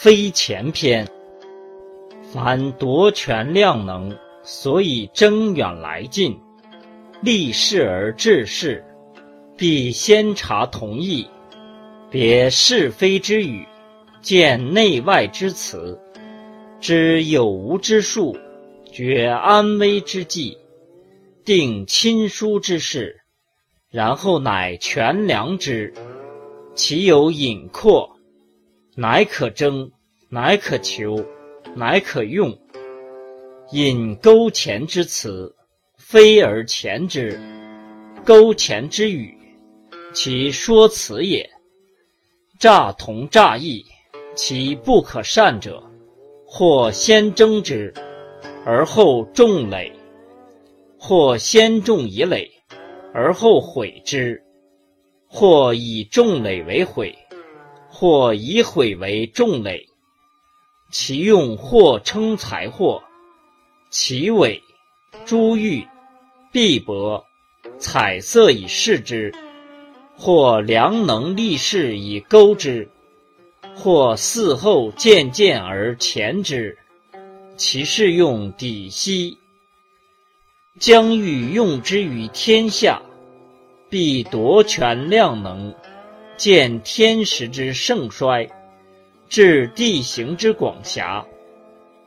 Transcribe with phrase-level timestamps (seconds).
[0.00, 1.04] 非前篇。
[2.32, 6.38] 凡夺权量能，所以征远来近，
[7.20, 8.84] 立事而治事，
[9.56, 11.26] 必先察同意，
[12.12, 13.66] 别是非之语，
[14.22, 15.98] 见内外之辞，
[16.80, 18.38] 知有无之数，
[18.92, 20.56] 决安危之计，
[21.44, 23.20] 定亲疏之事，
[23.90, 25.92] 然后乃权量之。
[26.76, 28.17] 其有隐括，
[29.00, 29.92] 乃可争，
[30.28, 31.24] 乃可求，
[31.76, 32.58] 乃可用。
[33.70, 35.54] 引钩前之词，
[35.96, 37.38] 非而前之；
[38.24, 39.38] 钩前之语，
[40.12, 41.48] 其说辞也。
[42.58, 43.84] 诈同诈异，
[44.34, 45.80] 其不可善者，
[46.44, 47.94] 或先争之，
[48.64, 49.92] 而后重累；
[50.98, 52.50] 或先重以累，
[53.14, 54.42] 而后毁之。
[55.28, 57.16] 或以重累为毁，
[57.88, 59.88] 或以毁为重累，
[60.90, 63.02] 其用或称财货，
[63.90, 64.62] 其尾
[65.24, 65.86] 珠玉、
[66.52, 67.24] 碧帛、
[67.78, 69.32] 彩色以饰之；
[70.16, 72.88] 或良能立事以钩之，
[73.74, 76.78] 或嗣后渐渐而前之，
[77.56, 79.38] 其事用底息。
[80.78, 83.02] 将欲用之于天下。
[83.90, 85.74] 必夺权量能，
[86.38, 88.48] 见天时之盛衰，
[89.28, 91.26] 至地形之广狭，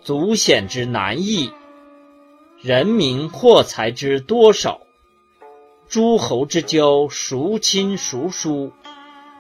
[0.02, 1.52] 足险之难易，
[2.62, 4.80] 人民货财之多少，
[5.90, 8.72] 诸侯之交孰亲孰疏，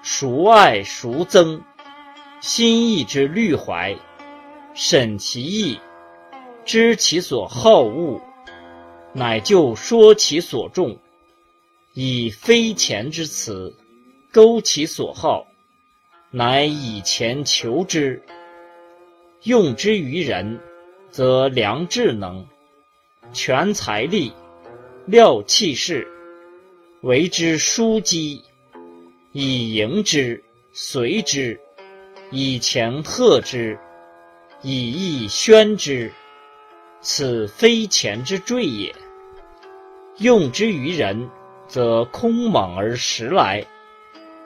[0.03, 1.61] 孰爱孰憎，
[2.41, 3.95] 心意之虑怀，
[4.73, 5.79] 审其意，
[6.65, 8.21] 知其所好恶，
[9.13, 10.97] 乃就说其所重。
[11.93, 13.75] 以非钱之词，
[14.31, 15.45] 勾其所好，
[16.29, 18.23] 乃以钱求之。
[19.43, 20.59] 用之于人，
[21.09, 22.45] 则良智能，
[23.33, 24.31] 全财力，
[25.05, 26.07] 料气势，
[27.01, 28.43] 为之枢机，
[29.33, 31.59] 以迎之，随之，
[32.29, 33.77] 以钱贺之，
[34.61, 36.11] 以义宣之。
[37.01, 38.95] 此非钱之坠也。
[40.19, 41.29] 用之于人。
[41.67, 43.65] 则空莽而实来，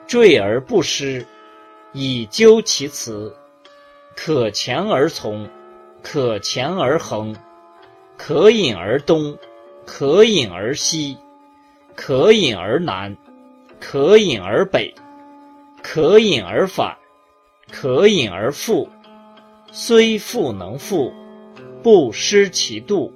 [0.06, 1.26] 坠而不失，
[1.92, 3.34] 以究其辞，
[4.14, 5.48] 可前而从，
[6.02, 7.34] 可前而恒，
[8.16, 9.36] 可引而东，
[9.84, 11.16] 可引而西，
[11.96, 13.16] 可引而南，
[13.80, 14.94] 可引而北，
[15.82, 16.96] 可引而反，
[17.72, 18.88] 可引而复。
[19.72, 21.12] 虽复能复，
[21.82, 23.12] 不失其度。